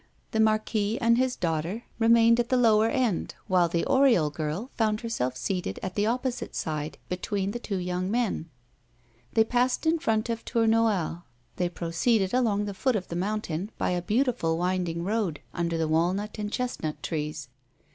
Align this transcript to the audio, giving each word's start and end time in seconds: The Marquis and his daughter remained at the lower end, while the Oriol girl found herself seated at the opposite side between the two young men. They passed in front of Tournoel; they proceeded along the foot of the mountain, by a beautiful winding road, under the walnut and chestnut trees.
The 0.31 0.39
Marquis 0.39 0.97
and 0.99 1.19
his 1.19 1.35
daughter 1.35 1.83
remained 1.99 2.39
at 2.39 2.49
the 2.49 2.57
lower 2.57 2.87
end, 2.87 3.35
while 3.45 3.69
the 3.69 3.83
Oriol 3.85 4.33
girl 4.33 4.71
found 4.73 5.01
herself 5.01 5.37
seated 5.37 5.79
at 5.83 5.93
the 5.93 6.07
opposite 6.07 6.55
side 6.55 6.97
between 7.07 7.51
the 7.51 7.59
two 7.59 7.77
young 7.77 8.09
men. 8.09 8.49
They 9.33 9.43
passed 9.43 9.85
in 9.85 9.99
front 9.99 10.27
of 10.27 10.43
Tournoel; 10.43 11.25
they 11.57 11.69
proceeded 11.69 12.33
along 12.33 12.65
the 12.65 12.73
foot 12.73 12.95
of 12.95 13.09
the 13.09 13.15
mountain, 13.15 13.69
by 13.77 13.91
a 13.91 14.01
beautiful 14.01 14.57
winding 14.57 15.03
road, 15.03 15.39
under 15.53 15.77
the 15.77 15.87
walnut 15.87 16.39
and 16.39 16.51
chestnut 16.51 17.03
trees. 17.03 17.47